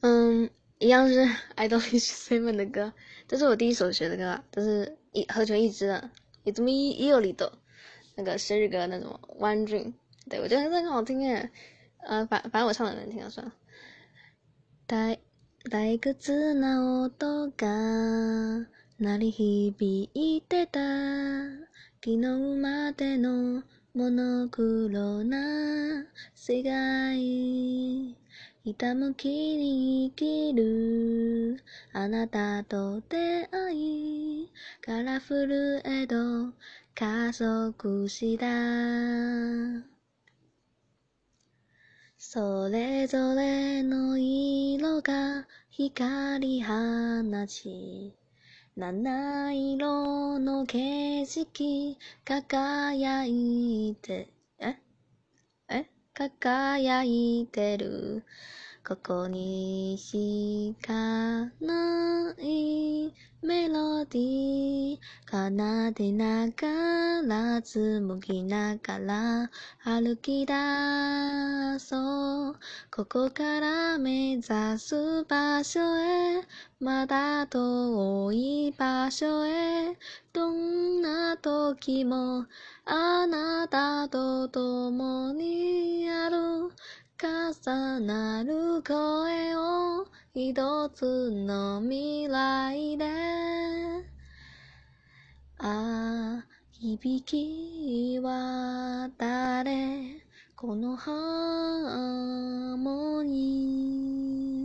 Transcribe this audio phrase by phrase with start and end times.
[0.00, 1.26] 嗯，一样是
[1.56, 2.92] Idolish Seven 的歌，
[3.28, 6.10] 这是我第一首学的歌，这是一合成一支的，
[6.44, 7.52] It's Me Iolito，
[8.16, 9.94] 那个生日歌那种 One Dream，
[10.28, 11.50] 对我觉得很好听诶，
[11.98, 13.52] 呃，反反正我唱的难听了算了。
[14.86, 15.16] 大
[15.70, 18.66] 大靴な音が
[18.98, 20.80] 鳴り響いてた
[22.02, 22.28] 昨日
[22.60, 23.62] までの
[23.94, 26.04] モノクロな
[26.34, 28.15] 世界
[28.67, 31.63] ひたむきに生きる。
[31.93, 34.49] あなたと出会い
[34.81, 36.51] カラフルへと
[36.93, 38.45] 加速した。
[42.17, 46.73] それぞれの色が光り放
[47.47, 48.17] ち
[48.75, 54.27] 七色の景色輝いて、
[54.59, 54.75] え？
[55.69, 55.85] え？
[56.13, 58.25] 輝いてる。
[58.87, 60.93] ここにしか
[61.59, 69.51] ないメロディー奏でながら紡ぎながら
[69.83, 70.53] 歩き出
[71.79, 72.55] そう
[72.89, 74.43] ここから目指
[74.77, 76.41] す場所へ
[76.79, 79.97] まだ遠い場所へ
[80.31, 82.45] どんな時も
[82.85, 86.71] あなたと共にある
[87.19, 93.05] 重なる声を一つの未来で。
[95.57, 100.21] ああ響きは誰
[100.55, 101.66] この花